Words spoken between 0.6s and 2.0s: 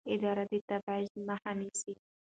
تبعیض مخه نیسي.